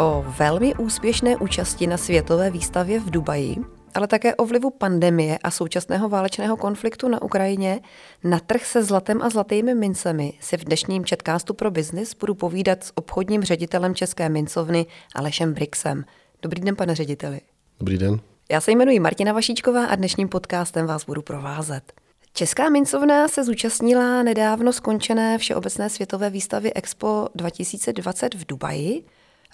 [0.00, 3.56] O velmi úspěšné účasti na světové výstavě v Dubaji,
[3.94, 7.80] ale také o vlivu pandemie a současného válečného konfliktu na Ukrajině
[8.24, 12.84] na trh se zlatem a zlatými mincemi si v dnešním Četkástu pro biznis budu povídat
[12.84, 16.04] s obchodním ředitelem České mincovny Alešem Brixem.
[16.42, 17.40] Dobrý den, pane řediteli.
[17.78, 18.20] Dobrý den.
[18.50, 21.92] Já se jmenuji Martina Vašíčková a dnešním podcastem vás budu provázet.
[22.32, 29.04] Česká mincovna se zúčastnila nedávno skončené Všeobecné světové výstavy Expo 2020 v Dubaji.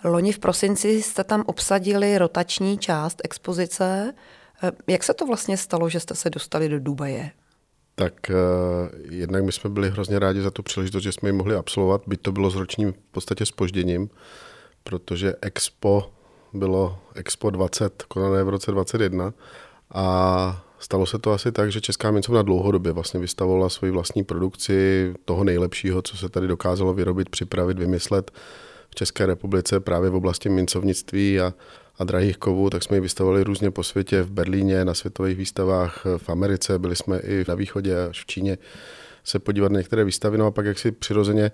[0.04, 4.14] Loni v prosinci jste tam obsadili rotační část expozice.
[4.86, 7.30] Jak se to vlastně stalo, že jste se dostali do Dubaje?
[7.94, 8.34] Tak uh,
[9.10, 12.20] jednak my jsme byli hrozně rádi za tu příležitost, že jsme ji mohli absolvovat, byť
[12.20, 14.10] to bylo s ročním v podstatě spožděním,
[14.84, 16.12] protože Expo
[16.52, 19.32] bylo Expo 20, konané v roce 2021
[19.94, 25.14] a Stalo se to asi tak, že Česká mincovna dlouhodobě vlastně vystavovala svoji vlastní produkci
[25.24, 28.30] toho nejlepšího, co se tady dokázalo vyrobit, připravit, vymyslet
[28.94, 31.54] České republice právě v oblasti mincovnictví a,
[31.98, 36.04] a drahých kovů, tak jsme ji vystavovali různě po světě, v Berlíně, na světových výstavách,
[36.16, 38.58] v Americe, byli jsme i na východě až v Číně
[39.24, 41.52] se podívat na některé výstavy, no a pak jak si přirozeně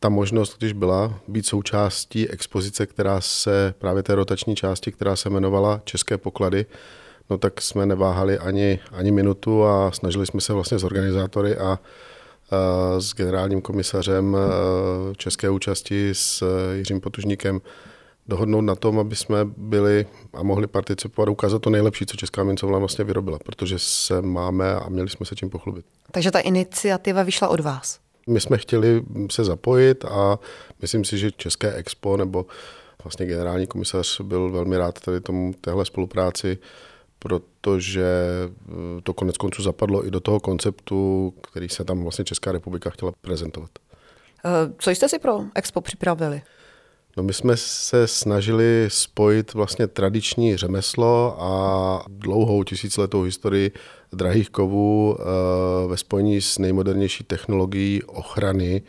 [0.00, 5.28] ta možnost, když byla, být součástí expozice, která se, právě té rotační části, která se
[5.28, 6.66] jmenovala České poklady,
[7.30, 11.78] no tak jsme neváhali ani, ani minutu a snažili jsme se vlastně s organizátory a
[12.98, 14.36] s generálním komisařem
[15.16, 17.60] české účasti s Jiřím Potužníkem
[18.26, 22.78] dohodnout na tom, aby jsme byli a mohli participovat, ukázat to nejlepší, co Česká mincovna
[22.78, 25.86] vlastně vyrobila, protože se máme a měli jsme se čím pochlubit.
[26.10, 27.98] Takže ta iniciativa vyšla od vás?
[28.28, 30.38] My jsme chtěli se zapojit a
[30.82, 32.46] myslím si, že České expo nebo
[33.04, 36.58] vlastně generální komisař byl velmi rád tady tomu téhle spolupráci
[37.24, 38.04] protože
[38.68, 42.90] eh, to konec konců zapadlo i do toho konceptu, který se tam vlastně Česká republika
[42.90, 43.70] chtěla prezentovat.
[44.44, 46.42] Eh, co jste si pro Expo připravili?
[47.16, 53.72] No my jsme se snažili spojit vlastně tradiční řemeslo a dlouhou tisíciletou historii
[54.12, 55.24] drahých kovů eh,
[55.88, 58.82] ve spojení s nejmodernější technologií ochrany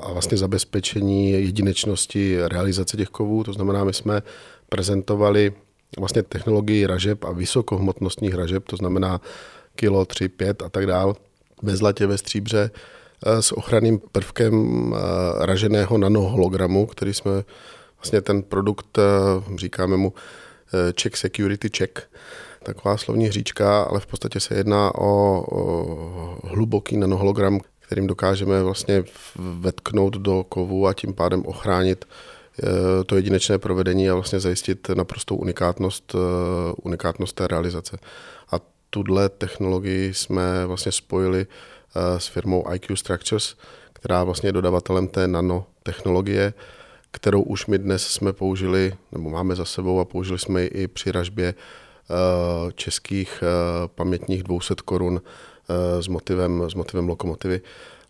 [0.00, 3.44] a vlastně zabezpečení jedinečnosti realizace těch kovů.
[3.44, 4.22] To znamená, my jsme
[4.68, 5.52] prezentovali
[5.98, 9.20] vlastně technologii ražeb a vysokohmotnostních ražeb, to znamená
[9.76, 11.16] kilo, 3, 5 a tak dál,
[11.62, 12.70] ve zlatě, ve stříbře,
[13.26, 17.32] eh, s ochranným prvkem eh, raženého nanohologramu, který jsme
[17.98, 20.12] vlastně ten produkt, eh, říkáme mu
[21.02, 21.98] check security check,
[22.62, 29.04] taková slovní hříčka, ale v podstatě se jedná o, o hluboký nanohologram, kterým dokážeme vlastně
[29.36, 32.04] vetknout do kovu a tím pádem ochránit
[33.06, 36.18] to jedinečné provedení a vlastně zajistit naprostou unikátnost, eh,
[36.82, 37.98] unikátnost té realizace.
[38.52, 38.56] A
[38.90, 43.56] tuhle technologii jsme vlastně spojili eh, s firmou IQ Structures,
[43.92, 46.54] která vlastně je dodavatelem té nanotechnologie,
[47.10, 50.88] kterou už my dnes jsme použili, nebo máme za sebou a použili jsme ji i
[50.88, 51.54] při ražbě
[52.74, 53.44] českých
[53.86, 55.22] pamětních 200 korun
[56.00, 57.60] s motivem, s motivem lokomotivy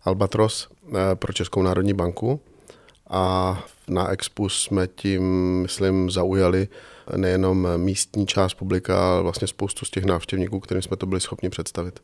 [0.03, 0.67] Albatros
[1.15, 2.39] pro Českou národní banku
[3.13, 5.23] a na Expu jsme tím,
[5.61, 6.67] myslím, zaujali
[7.15, 11.49] nejenom místní část publika, ale vlastně spoustu z těch návštěvníků, kterým jsme to byli schopni
[11.49, 11.99] představit.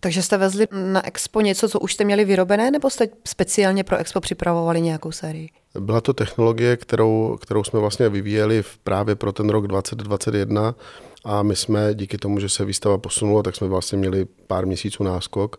[0.00, 3.96] Takže jste vezli na Expo něco, co už jste měli vyrobené, nebo jste speciálně pro
[3.96, 5.50] Expo připravovali nějakou sérii?
[5.80, 10.74] Byla to technologie, kterou, kterou jsme vlastně vyvíjeli právě pro ten rok 2021
[11.28, 15.04] a my jsme díky tomu, že se výstava posunula, tak jsme vlastně měli pár měsíců
[15.04, 15.58] náskok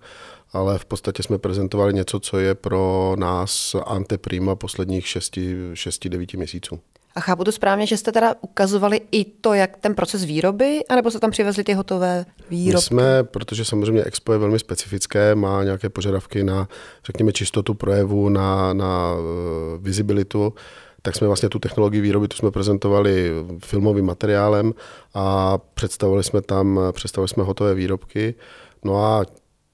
[0.54, 6.80] ale v podstatě jsme prezentovali něco, co je pro nás anteprima posledních 6-9 měsíců.
[7.16, 11.12] A chápu to správně, že jste teda ukazovali i to, jak ten proces výroby, anebo
[11.12, 12.76] jste tam přivezli ty hotové výrobky?
[12.76, 16.68] My jsme, protože samozřejmě Expo je velmi specifické, má nějaké požadavky na,
[17.06, 20.54] řekněme, čistotu projevu, na, na uh, vizibilitu,
[21.02, 23.32] tak jsme vlastně tu technologii výroby, tu jsme prezentovali
[23.66, 24.74] filmovým materiálem
[25.14, 28.36] a představili jsme tam, představili jsme hotové výrobky.
[28.84, 29.26] No a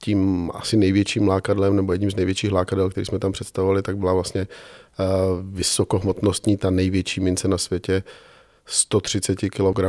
[0.06, 4.14] tím asi největším lákadlem nebo jedním z největších lákadel, který jsme tam představovali, tak byla
[4.14, 5.04] vlastně eh,
[5.44, 8.04] vysokohmotnostní, ta největší mince na světě,
[8.66, 9.80] 130 kg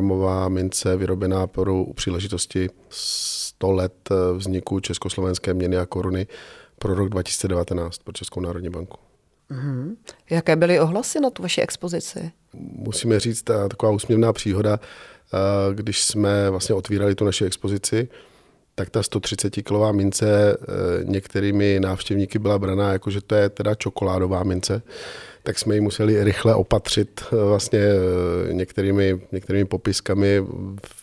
[0.49, 6.27] mince vyrobená pro u příležitosti 100 let eh, vzniku československé měny a koruny
[6.79, 9.06] pro rok 2019 pro Českou národní banku.
[9.51, 9.97] Mm-hmm.
[10.31, 12.33] Jaké byly ohlasy na tu vaši expozici?
[12.55, 14.81] Musíme říct, ta taková úsměvná příhoda,
[15.75, 18.09] když jsme vlastně otvírali tu naši expozici,
[18.79, 20.65] tak ta 130 kilová mince eh,
[21.05, 24.83] některými návštěvníky byla braná jako, že to je teda čokoládová mince,
[25.43, 30.41] tak jsme ji museli rychle opatřit eh, vlastně eh, některými, některými popiskami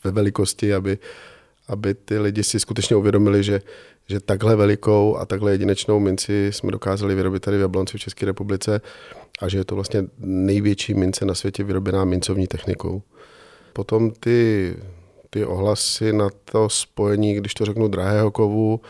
[0.04, 0.98] ve velikosti, aby,
[1.68, 3.62] aby ty lidi si skutečně uvědomili, že,
[4.10, 8.26] že takhle velikou a takhle jedinečnou minci jsme dokázali vyrobit tady v Jablonci v České
[8.26, 8.82] republice
[9.42, 13.02] a že je to vlastně největší mince na světě vyrobená mincovní technikou.
[13.74, 14.76] Potom ty,
[15.30, 18.82] ty ohlasy na to spojení, když to řeknu, drahého kovu,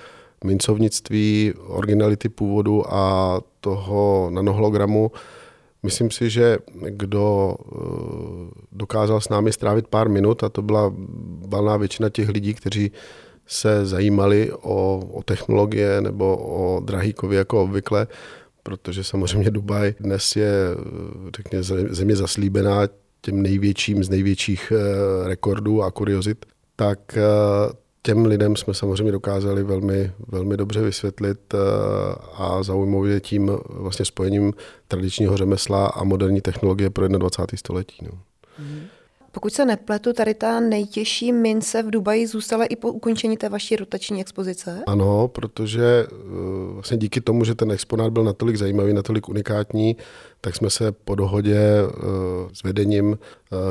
[0.44, 5.12] mincovnictví, originality původu a toho nanohologramu,
[5.84, 6.58] Myslím si, že
[6.90, 7.76] kdo eh,
[8.72, 10.94] dokázal s námi strávit pár minut, a to byla
[11.48, 12.92] valná většina těch lidí, kteří
[13.54, 18.08] se zajímali o, o technologie nebo o drahý kovy jako obvykle,
[18.64, 20.52] protože samozřejmě Dubaj dnes je
[21.36, 22.88] řekně, země zaslíbená
[23.22, 26.46] těm největším z největších eh, rekordů a kuriozit,
[26.76, 27.24] tak eh,
[28.02, 31.58] těm lidem jsme samozřejmě dokázali velmi, velmi dobře vysvětlit eh,
[32.34, 34.54] a zaujmout tím vlastně spojením
[34.88, 37.58] tradičního řemesla a moderní technologie pro 21.
[37.58, 38.06] století.
[38.06, 38.20] No.
[38.60, 38.82] Mm.
[39.34, 43.76] Pokud se nepletu, tady ta nejtěžší mince v Dubaji zůstala i po ukončení té vaší
[43.76, 44.84] rotační expozice?
[44.88, 46.16] Ano, protože eh,
[46.74, 49.98] vlastně díky tomu, že ten exponát byl natolik zajímavý, natolik unikátní,
[50.42, 51.92] tak jsme se po dohodě eh,
[52.54, 53.18] s vedením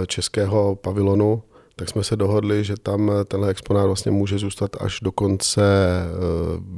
[0.07, 1.43] českého pavilonu
[1.77, 6.09] tak jsme se dohodli, že tam tenhle exponát vlastně může zůstat až do konce eh,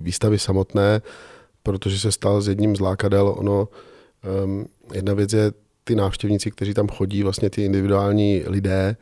[0.03, 1.03] výstavy samotné,
[1.63, 3.35] protože se stal z jedním z lákadel.
[3.39, 3.69] Ono,
[4.93, 5.53] jedna věc je
[5.85, 8.97] ty návštěvníci, kteří tam chodí, vlastně ty individuální lidé,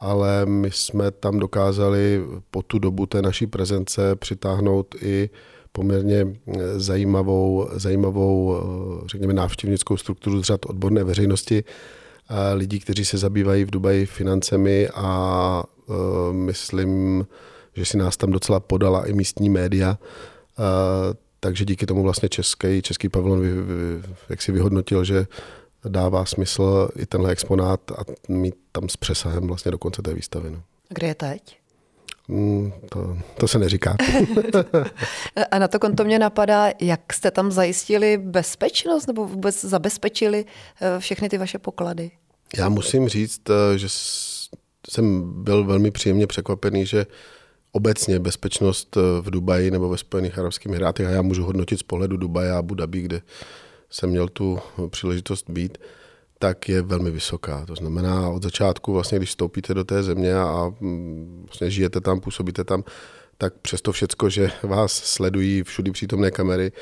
[0.00, 5.30] ale my jsme tam dokázali po tu dobu té naší prezence přitáhnout i
[5.72, 11.64] poměrně eh, zajímavou, zajímavou eh, řekněme, návštěvnickou strukturu z řad odborné veřejnosti,
[12.54, 15.62] lidí, kteří se zabývají v Dubaji financemi a
[16.32, 17.26] myslím,
[17.74, 19.98] že si nás tam docela podala i místní média.
[21.40, 23.42] Takže díky tomu vlastně český, český pavilon
[24.28, 25.26] jak si vyhodnotil, že
[25.84, 30.50] dává smysl i tenhle exponát a mít tam s přesahem vlastně do konce té výstavy.
[30.50, 30.62] No.
[30.88, 31.58] Kde je teď?
[32.28, 33.96] Mm, to, to se neříká.
[35.50, 40.44] a na to konto mě napadá, jak jste tam zajistili bezpečnost nebo vůbec zabezpečili
[40.80, 42.10] eh, všechny ty vaše poklady?
[42.56, 43.86] Já musím říct, eh, že
[44.90, 47.06] jsem byl velmi příjemně překvapený, že
[47.72, 51.82] obecně bezpečnost eh, v Dubaji nebo ve Spojených Arabských Emirátech, a já můžu hodnotit z
[51.82, 53.22] pohledu Dubaje a Abu Dhabi, kde
[53.90, 54.58] jsem měl tu
[54.88, 55.78] příležitost být,
[56.38, 57.66] tak je velmi vysoká.
[57.66, 60.72] To znamená, od začátku, vlastně, když vstoupíte do té země a
[61.46, 62.84] vlastně žijete tam, působíte tam,
[63.38, 66.72] tak přesto všecko, že vás sledují všudy přítomné kamery,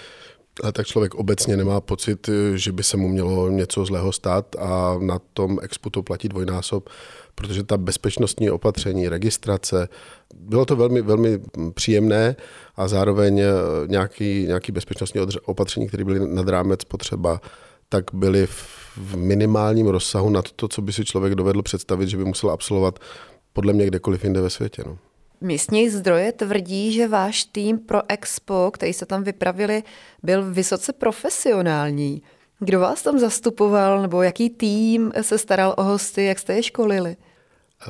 [0.73, 5.19] tak člověk obecně nemá pocit, že by se mu mělo něco zlého stát a na
[5.32, 6.88] tom expu to platí dvojnásob,
[7.35, 9.88] protože ta bezpečnostní opatření, registrace,
[10.35, 11.41] bylo to velmi, velmi
[11.75, 12.37] příjemné
[12.76, 13.43] a zároveň
[13.87, 17.41] nějaký, nějaký bezpečnostní opatření, které byly nad rámec potřeba,
[17.88, 22.25] tak byly v minimálním rozsahu nad to, co by si člověk dovedl představit, že by
[22.25, 22.99] musel absolvovat
[23.52, 24.82] podle mě kdekoliv jinde ve světě.
[24.87, 24.99] No.
[25.41, 29.83] Místní zdroje tvrdí, že váš tým pro Expo, který se tam vypravili,
[30.23, 32.23] byl vysoce profesionální.
[32.59, 37.17] Kdo vás tam zastupoval, nebo jaký tým se staral o hosty, jak jste je školili?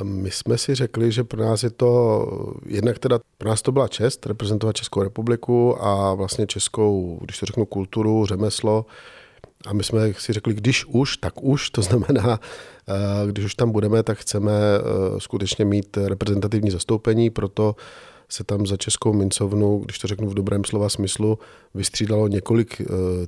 [0.02, 2.26] My jsme si řekli, že pro nás je to,
[2.66, 7.46] jednak teda pro nás to byla čest reprezentovat Českou republiku a vlastně českou, když to
[7.46, 8.86] řeknu, kulturu, řemeslo,
[9.66, 12.40] a my jsme si řekli, když už, tak už, to znamená,
[12.88, 14.80] eh, když už tam budeme, tak chceme eh,
[15.20, 17.76] skutečně mít reprezentativní zastoupení, proto
[18.28, 21.38] se tam za Českou mincovnu, když to řeknu v dobrém slova smyslu,
[21.74, 22.84] vystřídalo několik eh,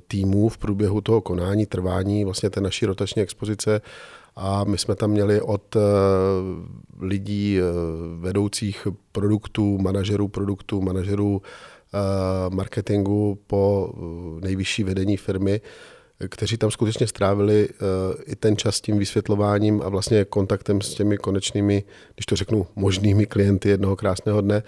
[0.07, 3.81] týmů v průběhu toho konání, trvání vlastně té naší rotační expozice.
[4.35, 5.75] A my jsme tam měli od
[6.99, 7.59] lidí
[8.19, 11.41] vedoucích produktů, manažerů produktů, manažerů
[12.49, 13.93] marketingu po
[14.41, 15.61] nejvyšší vedení firmy,
[16.27, 17.75] kteří tam skutečně strávili uh,
[18.25, 21.83] i ten čas tím vysvětlováním a vlastně kontaktem s těmi konečnými,
[22.15, 24.57] když to řeknu, možnými klienty jednoho krásného dne.
[24.57, 24.63] eh,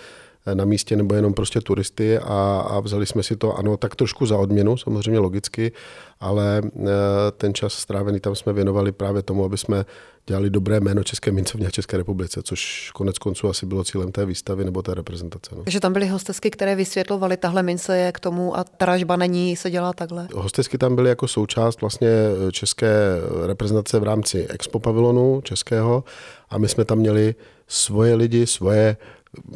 [0.54, 4.26] na místě nebo jenom prostě turisty a, a vzali jsme si to, ano, tak trošku
[4.26, 5.72] za odměnu, samozřejmě logicky,
[6.20, 6.90] ale uh,
[7.38, 9.86] ten čas strávený tam jsme věnovali právě tomu, aby jsme
[10.28, 14.26] dělali dobré jméno České mincovně a České republice, což konec konců asi bylo cílem té
[14.26, 15.56] výstavy nebo té reprezentace.
[15.56, 15.64] No.
[15.64, 19.72] Takže tam byly hostesky, které vysvětlovaly, tahle mince je k tomu a tražba není, se
[19.72, 20.28] dělá takhle.
[20.34, 22.10] Hostesky tam byly jako součást vlastně
[22.52, 22.94] české
[23.46, 26.04] reprezentace v rámci Expo pavilonu českého
[26.50, 27.36] a my jsme tam měli
[27.68, 28.98] svoje lidi, svoje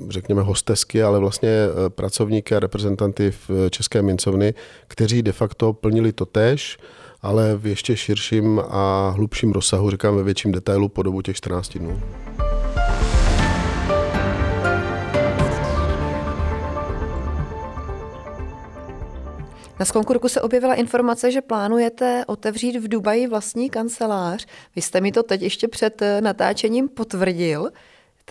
[0.10, 4.53] řekněme hostesky, ale vlastně eh, pracovníky a reprezentanty v České mincovny,
[4.88, 6.77] kteří de facto plnili to tež,
[7.22, 11.77] ale v ještě širším a hlubším rozsahu, říkám ve větším detailu po dobu těch 14
[11.77, 12.01] dnů.
[19.79, 24.46] Na sklonku roku se objevila informace, že plánujete otevřít v Dubaji vlastní kancelář.
[24.75, 27.70] Vy jste mi to teď ještě před natáčením potvrdil.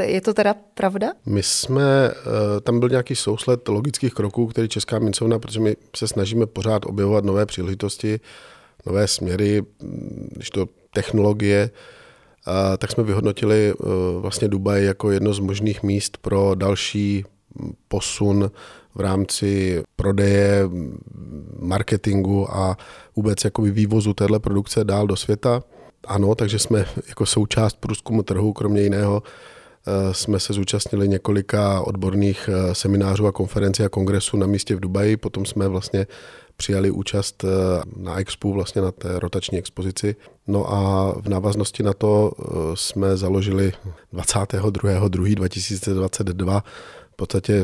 [0.03, 1.13] Je to teda pravda?
[1.27, 6.09] My jsme, eh, tam byl nějaký sousled logických kroků, který Česká mincovna, protože my se
[6.09, 8.21] snažíme pořád objevovat nové příležitosti,
[8.87, 9.63] nové směry,
[10.33, 11.71] když to technologie,
[12.79, 13.85] tak jsme vyhodnotili eh,
[14.21, 17.25] vlastně Dubaj jako jedno z možných míst pro další
[17.89, 18.51] posun
[18.95, 20.63] v rámci prodeje,
[21.59, 22.77] marketingu a
[23.17, 25.63] vůbec jakoby vývozu téhle produkce dál do světa.
[26.07, 29.23] Ano, takže jsme jako součást průzkumu trhu, kromě jiného,
[30.13, 35.17] jsme se zúčastnili několika odborných eh, seminářů a konferencí a kongresů na místě v Dubaji.
[35.17, 36.07] Potom jsme vlastně
[36.57, 37.49] přijali účast eh,
[37.97, 40.17] na Expo, vlastně na té rotační expozici.
[40.47, 42.33] No a v návaznosti na to
[42.75, 43.73] jsme založili
[44.13, 46.63] 22.2.2022
[47.13, 47.63] v podstatě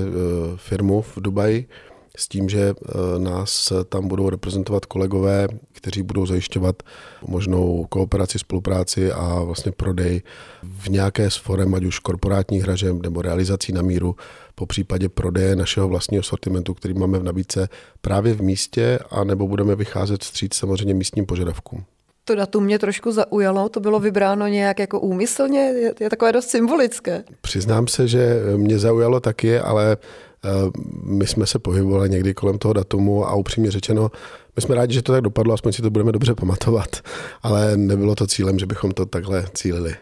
[0.57, 1.69] firmu v Dubaji,
[2.17, 6.83] s tím, že eh, nás tam budou reprezentovat kolegové, kteří budou zajišťovat
[7.27, 10.23] možnou kooperaci, spolupráci a vlastně prodej
[10.63, 14.17] v nějaké z forem, ať už korporátních hražem nebo realizací na míru,
[14.55, 17.69] po případě prodeje našeho vlastního sortimentu, který máme v nabídce
[18.01, 21.85] právě v místě, a nebo budeme vycházet vstříc samozřejmě místním požadavkům.
[22.25, 26.49] To datum mě trošku zaujalo, to bylo vybráno nějak jako úmyslně, je, je takové dost
[26.49, 27.25] symbolické.
[27.41, 29.97] Přiznám se, že mě zaujalo taky, ale
[31.03, 34.11] my jsme se pohybovali někdy kolem toho datumu a upřímně řečeno,
[34.57, 36.97] my jsme rádi, že to tak dopadlo, aspoň si to budeme dobře pamatovat,
[37.43, 39.95] ale nebylo to cílem, že bychom to takhle cílili.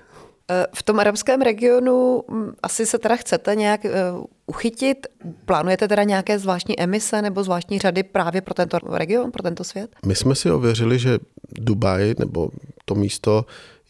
[0.50, 3.90] Eh, v tom arabském regionu hm, asi se teda chcete nějak eh,
[4.47, 5.07] uchytit.
[5.45, 9.90] Plánujete teda nějaké zvláštní emise nebo zvláštní řady právě pro tento region, pro tento svět?
[10.07, 11.18] My jsme si ověřili, že
[11.61, 12.50] Dubaj nebo
[12.85, 13.45] to místo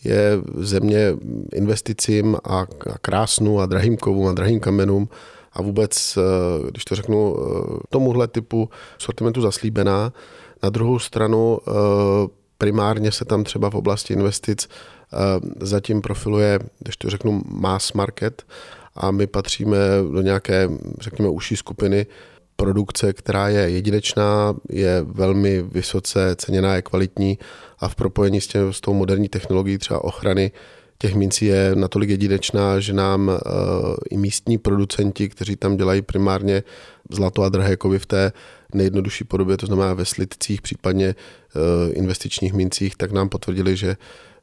[0.05, 1.13] je země
[1.55, 2.67] investicím a
[3.03, 5.09] krásnu a drahým kovům a drahým kamenům
[5.59, 10.13] a vůbec, eh, když to řeknu, eh, tomuhle typu sortimentu zaslíbená.
[10.63, 11.73] Na druhou stranu eh,
[12.59, 14.69] primárně se tam třeba v oblasti investic
[15.61, 18.47] zatím profiluje, když to řeknu, mass market
[18.95, 19.77] a my patříme
[20.13, 20.69] do nějaké,
[21.01, 22.07] řekněme, užší skupiny
[22.57, 27.39] produkce, která je jedinečná, je velmi vysoce ceněná, je kvalitní
[27.79, 30.53] a v propojení s, tě, s tou moderní technologií třeba ochrany
[30.99, 33.37] těch mincí je natolik jedinečná, že nám uh,
[34.11, 36.63] i místní producenti, kteří tam dělají primárně
[37.11, 38.33] zlato a drahé kovy v té
[38.75, 43.97] nejjednodušší podobě, to znamená ve slidcích, případně uh, investičních mincích, tak nám potvrdili, že,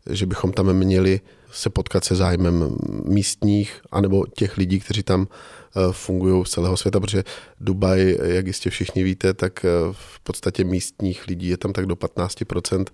[0.09, 1.21] že bychom tam měli
[1.55, 5.27] se potkat se zájmem místních anebo těch lidí, kteří tam
[5.77, 7.24] Eh, fungují z celého světa, protože
[7.59, 11.95] Dubaj, jak jistě všichni víte, tak eh, v podstatě místních lidí je tam tak do
[11.95, 12.85] 15%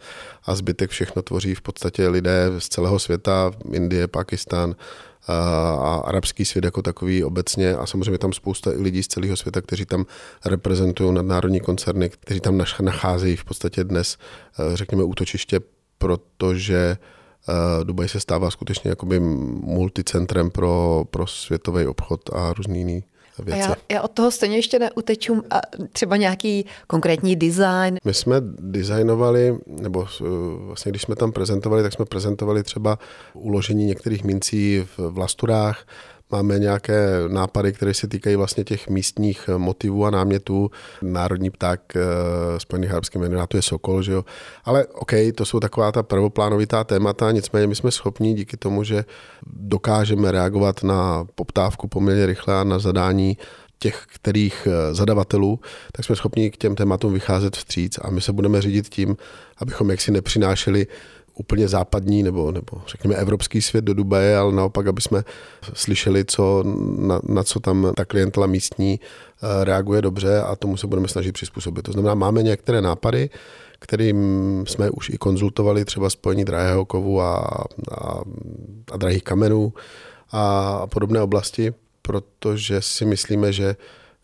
[0.45, 5.33] a zbytek všechno tvoří v podstatě lidé z celého světa, Indie, Pakistán, eh,
[5.79, 9.85] a arabský svět jako takový obecně a samozřejmě tam spousta lidí z celého světa, kteří
[9.85, 10.05] tam
[10.45, 14.17] reprezentují nadnárodní koncerny, kteří tam nacházejí v podstatě dnes,
[14.73, 15.59] řekněme, útočiště,
[15.97, 16.97] protože
[17.83, 23.03] Dubaj se stává skutečně jakoby multicentrem pro, pro světový obchod a různý jiný
[23.39, 23.61] věci.
[23.61, 25.43] A já, já od toho stejně ještě neuteču.
[25.49, 27.97] A třeba nějaký konkrétní design?
[28.05, 30.25] My jsme designovali, nebo eh,
[30.57, 32.99] vlastně když jsme tam prezentovali, tak jsme prezentovali třeba
[33.33, 35.85] uložení některých mincí v vlasturách,
[36.31, 40.71] Máme nějaké nápady, které se týkají vlastně těch místních motivů a námětů.
[41.01, 41.99] Národní pták eh,
[42.57, 44.25] Spojených arabských emirátů je sokol, že jo.
[44.65, 49.05] Ale OK, to jsou taková ta prvoplánovitá témata, nicméně my jsme schopni díky tomu, že
[49.45, 53.37] dokážeme reagovat na poptávku poměrně rychle a na zadání
[53.81, 55.59] těch kterých eh, zadavatelů,
[55.91, 59.17] tak jsme schopni k těm tématům vycházet vstříc a my se budeme řídit tím,
[59.57, 60.87] abychom jaksi nepřinášeli
[61.35, 65.23] úplně západní nebo, nebo řekněme evropský svět do Dubaje, ale naopak, aby jsme
[65.73, 66.63] slyšeli, co,
[66.97, 71.31] na, na co tam ta klientela místní eh, reaguje dobře a tomu se budeme snažit
[71.31, 71.85] přizpůsobit.
[71.85, 73.29] To znamená, máme některé nápady,
[73.79, 74.17] kterým
[74.67, 77.37] jsme už i konzultovali, třeba spojení drahého kovu a,
[77.91, 78.21] a,
[78.91, 79.73] a drahých kamenů
[80.31, 83.75] a podobné oblasti, protože si myslíme, že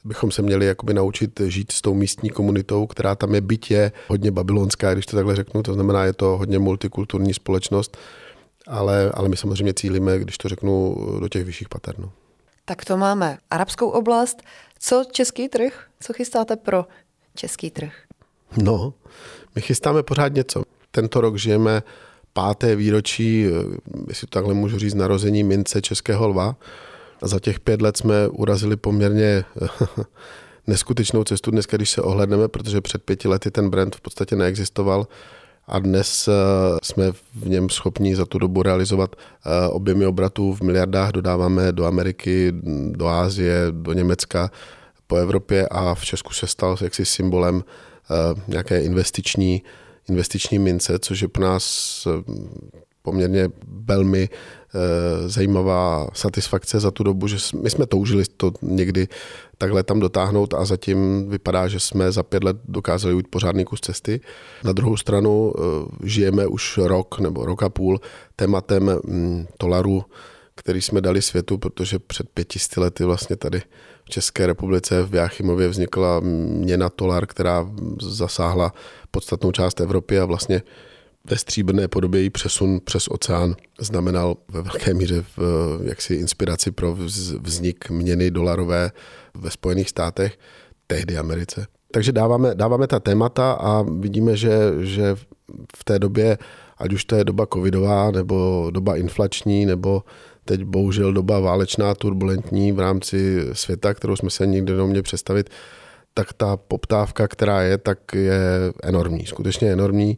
[0.08, 4.32] bychom se měli jakoby naučit žít s tou místní komunitou, která tam je bytě hodně
[4.32, 7.98] babylonská, když to takhle řeknu, to znamená, je to hodně multikulturní společnost,
[8.68, 12.00] ale, ale my samozřejmě cílíme, když to řeknu, do těch vyšších pater.
[12.00, 12.12] No.
[12.66, 14.42] Tak to máme arabskou oblast.
[14.80, 15.86] Co český trh?
[16.00, 16.86] Co chystáte pro
[17.36, 17.94] český trh?
[18.58, 18.94] No,
[19.56, 20.64] my chystáme pořád něco.
[20.92, 21.84] Tento rok žijeme
[22.34, 23.46] páté výročí,
[24.08, 26.56] jestli to takhle můžu říct, narození mince Českého lva.
[27.22, 29.46] Za těch pět let jsme urazili poměrně
[30.68, 35.08] neskutečnou cestu dneska, když se ohledneme, protože před pěti lety ten brand v podstatě neexistoval.
[35.68, 36.32] A dnes eh,
[36.84, 41.86] jsme v něm schopni za tu dobu realizovat eh, objemy obratů v miliardách, dodáváme do
[41.86, 42.54] Ameriky,
[42.92, 44.52] do Ázie, do Německa,
[45.08, 49.64] po Evropě a v Česku se stal jaksi symbolem eh, nějaké investiční,
[50.10, 52.08] investiční mince, což je pro nás
[53.02, 54.30] poměrně velmi
[55.28, 59.08] zajímavá satisfakce za tu dobu, že my jsme toužili to někdy
[59.58, 63.80] takhle tam dotáhnout a zatím vypadá, že jsme za pět let dokázali ujít pořádný kus
[63.82, 64.22] cesty.
[64.64, 65.62] Na druhou stranu e,
[66.08, 68.00] žijeme už rok nebo rok a půl
[68.36, 70.04] tématem mm, Tolaru,
[70.56, 73.62] který jsme dali světu, protože před pětisty lety vlastně tady
[74.06, 77.70] v České republice v Jáchymově vznikla měna Tolar, která
[78.02, 78.74] zasáhla
[79.12, 80.62] podstatnou část Evropy a vlastně
[81.30, 85.40] ve stříbrné podobě i přesun přes oceán znamenal ve velké míře v,
[85.84, 86.96] jaksi inspiraci pro
[87.40, 88.92] vznik měny dolarové
[89.34, 90.38] ve Spojených státech,
[90.88, 91.68] tehdy Americe.
[91.92, 95.16] Takže dáváme, dáváme ta témata a vidíme, že, že
[95.78, 96.38] v té době,
[96.78, 100.04] ať už to je doba covidová, nebo doba inflační, nebo
[100.46, 105.50] teď bohužel doba válečná, turbulentní v rámci světa, kterou jsme se nikdy neměli představit,
[106.14, 108.40] tak ta poptávka, která je, tak je
[108.84, 110.18] enormní, skutečně enormní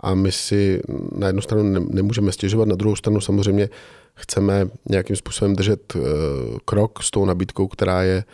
[0.00, 0.80] a my si
[1.12, 3.68] na jednu stranu nemůžeme stěžovat, na druhou stranu samozřejmě
[4.14, 6.00] chceme nějakým způsobem držet eh,
[6.64, 8.24] krok s tou nabídkou, která je,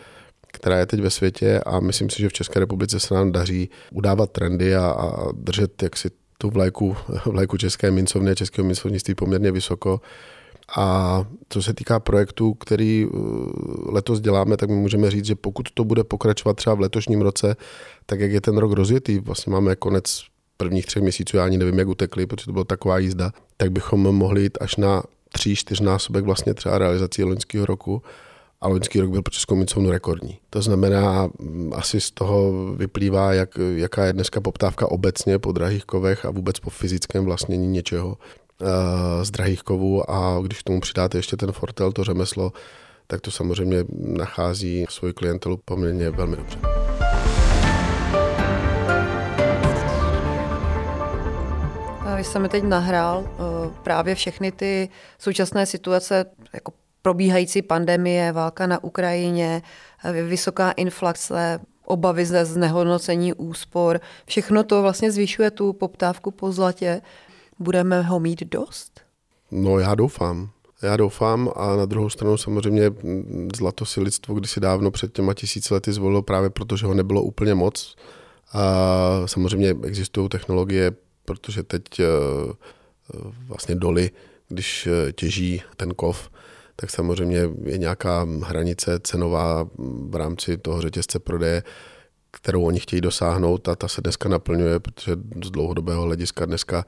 [0.47, 3.69] která je teď ve světě a myslím si, že v České republice se nám daří
[3.91, 6.95] udávat trendy a, a držet jaksi tu vlajku,
[7.25, 10.01] vlajku české mincovny a českého mincovnictví poměrně vysoko.
[10.77, 13.17] A co se týká projektu, který eh,
[13.91, 17.55] letos děláme, tak my můžeme říct, že pokud to bude pokračovat třeba v letošním roce,
[18.05, 20.25] tak jak je ten rok rozjetý, vlastně máme konec
[20.57, 24.01] prvních třech měsíců, já ani nevím, jak utekli, protože to byla taková jízda, tak bychom
[24.01, 28.01] mohli jít až na tří, čtyřnásobek vlastně třeba realizací loňského roku
[28.61, 30.37] a loňský rok byl pro Českou mincovnu rekordní.
[30.49, 35.85] To znamená, mm, asi z toho vyplývá, jak, jaká je dneska poptávka obecně po drahých
[35.85, 38.67] kovech a vůbec po fyzickém vlastnění něčeho uh,
[39.23, 42.53] z drahých kovů a když k tomu přidáte ještě ten fortel, to řemeslo,
[43.07, 46.84] tak to samozřejmě nachází svoji klientelu poměrně velmi dobře.
[52.25, 54.89] Jste mi teď nahrál uh, právě všechny ty
[55.19, 59.61] současné situace, jako probíhající pandemie, válka na Ukrajině,
[60.03, 63.99] eh, vysoká inflace, obavy ze znehodnocení úspor.
[64.25, 67.01] Všechno to vlastně zvyšuje tu poptávku po zlatě.
[67.59, 69.01] Budeme ho mít dost?
[69.51, 70.49] No já doufám.
[70.81, 72.91] Já doufám a na druhou stranu samozřejmě
[73.55, 77.21] zlato si lidstvo kdysi dávno před těma tisíci lety zvolilo právě proto, že ho nebylo
[77.21, 77.95] úplně moc.
[78.53, 80.91] A samozřejmě existují technologie
[81.25, 82.05] protože teď eh,
[83.47, 84.11] vlastně doly,
[84.47, 86.29] když eh, těží ten kov,
[86.75, 89.69] tak samozřejmě je nějaká hranice cenová
[90.09, 91.63] v rámci toho řetězce prodeje,
[92.31, 95.11] kterou oni chtějí dosáhnout a ta se dneska naplňuje, protože
[95.43, 96.85] z dlouhodobého hlediska dneska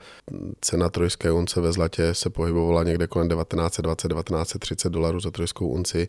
[0.62, 6.08] cena trojské unce ve zlatě se pohybovala někde kolem 1920-1930 dolarů za trojskou unci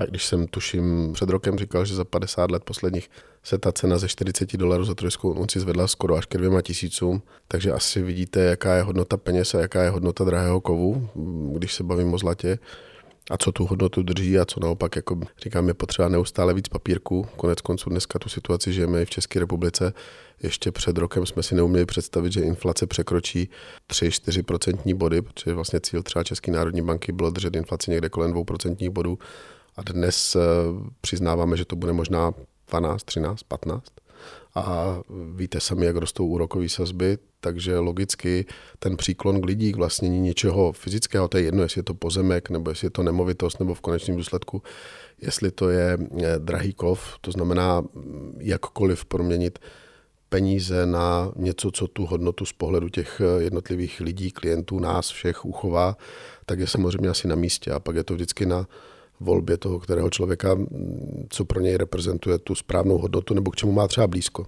[0.00, 3.10] já když jsem tuším před rokem říkal, že za 50 let posledních
[3.42, 7.22] se ta cena ze 40 dolarů za trojskou unci zvedla skoro až ke dvěma tisícům,
[7.48, 11.08] takže asi vidíte, jaká je hodnota peněz a jaká je hodnota drahého kovu,
[11.56, 12.58] když se bavím o zlatě
[13.30, 17.26] a co tu hodnotu drží a co naopak, jako říkám, je potřeba neustále víc papírku.
[17.36, 19.92] Konec konců dneska tu situaci žijeme i v České republice.
[20.42, 23.50] Ještě před rokem jsme si neuměli představit, že inflace překročí
[23.90, 28.90] 3-4% body, protože vlastně cíl třeba České národní banky bylo držet inflaci někde kolem 2%
[28.90, 29.18] bodů
[29.76, 30.40] a dnes eh,
[31.00, 32.32] přiznáváme, že to bude možná
[32.70, 33.84] 12, 13, 15.
[34.54, 34.96] A
[35.34, 38.46] víte sami, jak rostou úrokové sazby, takže logicky
[38.78, 42.50] ten příklon k lidí k vlastnění něčeho fyzického, to je jedno, jestli je to pozemek,
[42.50, 44.62] nebo jestli je to nemovitost, nebo v konečném důsledku,
[45.20, 47.84] jestli to je eh, drahý kov, to znamená
[48.38, 49.58] jakkoliv proměnit
[50.28, 55.44] peníze na něco, co tu hodnotu z pohledu těch eh, jednotlivých lidí, klientů, nás všech
[55.44, 55.96] uchová,
[56.46, 57.70] tak je samozřejmě asi na místě.
[57.70, 58.66] A pak je to vždycky na
[59.20, 60.58] volbě toho, kterého člověka,
[61.28, 64.46] co pro něj reprezentuje tu správnou hodnotu nebo k čemu má třeba blízko.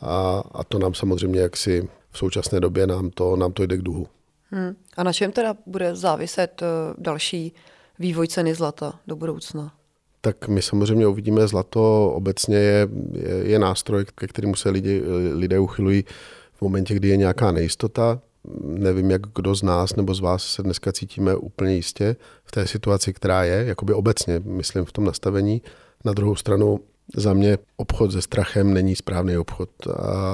[0.00, 3.82] A, a to nám samozřejmě jaksi v současné době nám to, nám to jde k
[3.82, 4.06] duhu.
[4.50, 4.76] Hmm.
[4.96, 7.52] A na čem teda bude záviset uh, další
[7.98, 9.72] vývoj ceny zlata do budoucna?
[10.20, 15.02] Tak my samozřejmě uvidíme, zlato obecně je, je, je nástroj, ke kterému se lidi,
[15.32, 16.04] lidé uchylují
[16.52, 18.20] v momentě, kdy je nějaká nejistota,
[18.64, 22.66] nevím, jak kdo z nás nebo z vás se dneska cítíme úplně jistě v té
[22.66, 25.62] situaci, která je, jakoby obecně, myslím, v tom nastavení.
[26.04, 26.80] Na druhou stranu
[27.16, 29.90] za mě obchod se strachem není správný obchod a,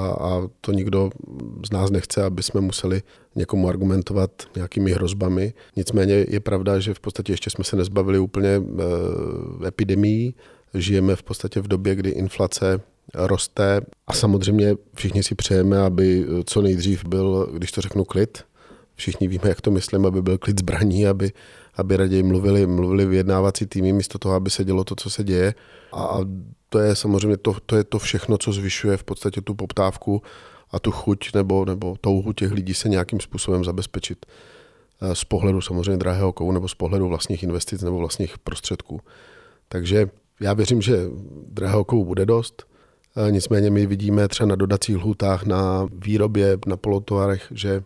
[0.09, 1.09] a to nikdo
[1.65, 3.01] z nás nechce, aby jsme museli
[3.35, 5.53] někomu argumentovat nějakými hrozbami.
[5.75, 10.35] Nicméně je pravda, že v podstatě ještě jsme se nezbavili úplně e, epidemií.
[10.73, 12.81] Žijeme v podstatě v době, kdy inflace
[13.13, 18.43] roste a samozřejmě všichni si přejeme, aby co nejdřív byl, když to řeknu, klid.
[18.95, 21.31] Všichni víme, jak to myslím, aby byl klid zbraní, aby,
[21.75, 25.53] aby raději mluvili, mluvili vyjednávací týmy místo toho, aby se dělo to, co se děje.
[25.93, 26.19] A
[26.69, 30.21] to je samozřejmě to, to, je to všechno, co zvyšuje v podstatě tu poptávku
[30.71, 34.25] a tu chuť nebo, nebo touhu těch lidí se nějakým způsobem zabezpečit.
[35.13, 38.99] z pohledu samozřejmě drahého kovu nebo z pohledu vlastních investic nebo vlastních prostředků.
[39.67, 40.97] Takže já věřím, že
[41.47, 42.65] drahého kovu bude dost,
[43.29, 47.83] nicméně my vidíme třeba na dodacích lhůtách, na výrobě, na polotovarech, že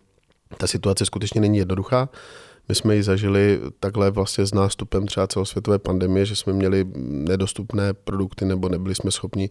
[0.58, 2.10] ta situace skutečně není jednoduchá.
[2.70, 7.94] My jsme ji zažili takhle vlastně s nástupem třeba celosvětové pandemie, že jsme měli nedostupné
[7.94, 9.50] produkty nebo nebyli jsme schopni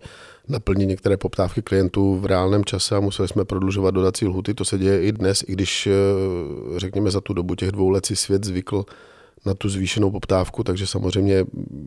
[0.49, 4.55] naplnit některé poptávky klientů v reálném čase a museli jsme prodlužovat dodací lhuty.
[4.55, 5.93] To se děje i dnes, i když eh,
[6.77, 8.85] řekněme za tu dobu těch dvou let si svět zvykl
[9.47, 11.45] na tu zvýšenou poptávku, takže samozřejmě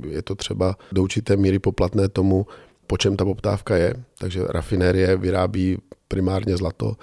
[0.09, 2.45] je to třeba do určité míry poplatné tomu,
[2.87, 3.93] po čem ta poptávka je.
[4.17, 6.95] Takže rafinérie vyrábí primárně zlato,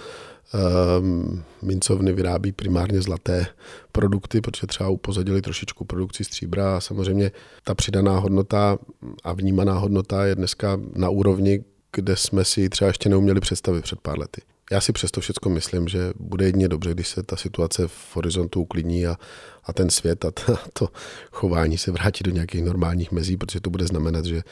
[1.00, 3.46] Um, mincovny vyrábí primárně zlaté
[3.92, 7.30] produkty, protože třeba upozadili trošičku produkci stříbra a samozřejmě
[7.64, 8.78] ta přidaná hodnota
[9.24, 14.00] a vnímaná hodnota je dneska na úrovni, kde jsme si třeba ještě neuměli představit před
[14.00, 14.42] pár lety.
[14.72, 18.60] Já si přesto všechno myslím, že bude jedině dobře, když se ta situace v horizontu
[18.60, 19.16] uklidní a,
[19.64, 20.30] a ten svět a
[20.72, 20.88] to,
[21.32, 24.42] chování se vrátí do nějakých normálních mezí, protože to bude znamenat, že,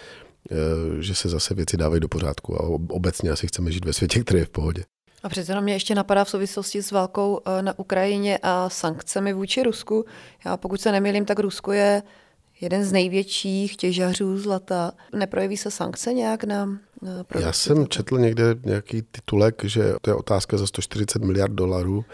[1.00, 4.38] že se zase věci dávají do pořádku a obecně asi chceme žít ve světě, který
[4.38, 4.84] je v pohodě.
[5.22, 9.32] A přece na mě ještě napadá v souvislosti s válkou eh, na Ukrajině a sankcemi
[9.32, 10.04] vůči Rusku.
[10.44, 12.02] Já pokud se nemýlím, tak Rusko je
[12.60, 14.92] jeden z největších těžařů zlata.
[15.14, 16.66] Neprojeví se sankce nějak na,
[17.02, 22.04] na Já jsem četl někde nějaký titulek, že to je otázka za 140 miliard dolarů,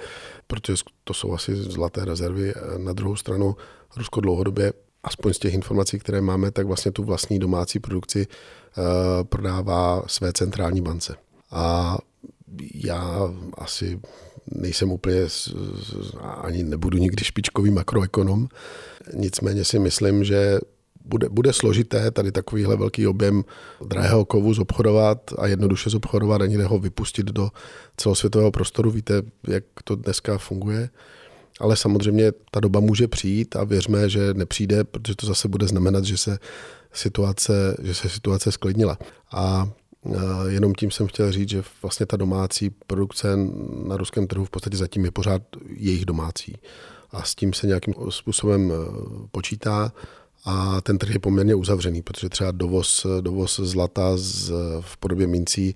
[0.46, 2.54] protože to jsou asi zlaté rezervy.
[2.78, 3.56] Na druhou stranu
[3.96, 4.72] Rusko dlouhodobě
[5.06, 8.84] aspoň z těch informací, které máme, tak vlastně tu vlastní domácí produkci uh,
[9.24, 11.14] prodává své centrální bance.
[11.50, 11.98] A
[12.74, 14.00] já asi
[14.54, 15.26] nejsem úplně,
[16.42, 18.48] ani nebudu nikdy špičkový makroekonom,
[19.14, 20.58] nicméně si myslím, že
[21.04, 23.44] bude, bude složité tady takovýhle velký objem
[23.86, 27.50] drahého kovu zobchodovat a jednoduše zobchodovat, ani ho vypustit do
[27.96, 28.90] celosvětového prostoru.
[28.90, 30.88] Víte, jak to dneska funguje.
[31.60, 36.04] Ale samozřejmě ta doba může přijít a věřme, že nepřijde, protože to zase bude znamenat,
[36.04, 36.38] že se
[36.92, 38.98] situace, že se situace sklidnila.
[39.32, 39.68] A
[40.48, 43.28] Jenom tím jsem chtěl říct, že vlastně ta domácí produkce
[43.86, 45.42] na ruském trhu v podstatě zatím je pořád
[45.76, 46.56] jejich domácí.
[47.10, 48.74] A s tím se nějakým způsobem e,
[49.30, 49.92] počítá
[50.44, 55.74] a ten trh je poměrně uzavřený, protože třeba dovoz, dovoz zlata z, v podobě mincí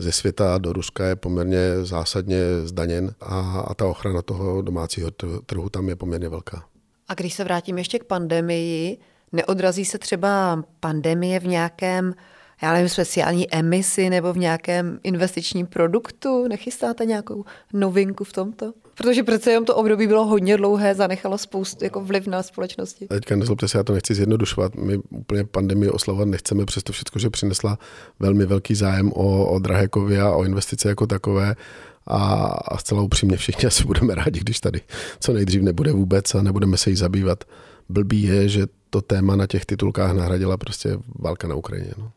[0.00, 5.10] ze světa do Ruska je poměrně zásadně zdaněn a, a ta ochrana toho domácího
[5.46, 6.64] trhu tam je poměrně velká.
[7.08, 8.98] A když se vrátím ještě k pandemii,
[9.32, 12.14] neodrazí se třeba pandemie v nějakém
[12.62, 16.48] já nevím, speciální emisi nebo v nějakém investičním produktu?
[16.48, 18.72] Nechystáte nějakou novinku v tomto?
[18.94, 23.06] Protože přece jenom to období bylo hodně dlouhé, zanechalo spoustu jako vliv na společnosti.
[23.06, 24.74] Teďka nezlobte se, já to nechci zjednodušovat.
[24.74, 27.78] My úplně pandemii oslavovat nechceme, přesto všechno, že přinesla
[28.18, 31.56] velmi velký zájem o, o drahé kovy a o investice jako takové.
[32.06, 34.80] A, a zcela upřímně všichni asi budeme rádi, když tady
[35.20, 37.44] co nejdřív nebude vůbec a nebudeme se jí zabývat.
[37.88, 41.92] Blbý je, že to téma na těch titulkách nahradila prostě válka na Ukrajině.
[41.98, 42.12] No.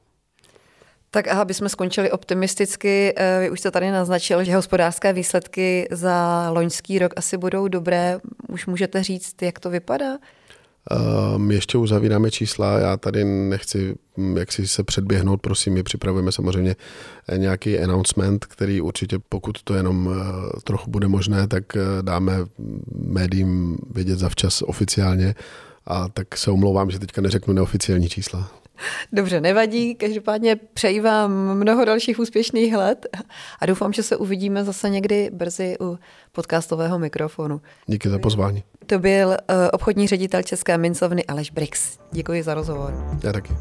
[1.13, 5.87] Tak a aby jsme skončili optimisticky, eh, vy už jste tady naznačil, že hospodářské výsledky
[5.91, 8.19] za loňský rok asi budou dobré.
[8.47, 10.17] Už můžete říct, jak to vypadá?
[11.35, 16.31] Um, ještě uzavíráme čísla, já tady nechci hm, jak si se předběhnout, prosím, my připravujeme
[16.31, 16.75] samozřejmě
[17.27, 20.15] eh, nějaký announcement, který určitě, pokud to jenom
[20.63, 21.63] trochu bude možné, tak
[22.01, 22.33] dáme
[22.95, 25.35] médiím vědět zavčas oficiálně
[25.85, 28.62] a tak se omlouvám, že teďka neřeknu neoficiální čísla.
[29.11, 29.95] Dobře, nevadí.
[29.95, 33.05] Každopádně přeji vám mnoho dalších úspěšných let
[33.59, 35.99] a doufám, že se uvidíme zase někdy brzy u
[36.31, 37.61] podcastového mikrofonu.
[37.85, 38.63] Díky za pozvání.
[38.85, 39.35] To byl uh,
[39.71, 41.97] obchodní ředitel České mincovny Aleš Brix.
[42.11, 42.93] Děkuji za rozhovor.
[43.23, 43.53] Já taky.